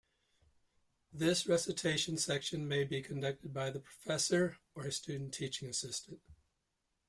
These 1.13 1.45
recitation 1.45 2.17
sections 2.17 2.67
may 2.67 2.85
be 2.85 3.03
conducted 3.03 3.53
by 3.53 3.69
the 3.69 3.79
professor 3.81 4.57
or 4.73 4.85
a 4.87 4.91
student 4.91 5.31
teaching 5.31 5.69
assistant. 5.69 6.19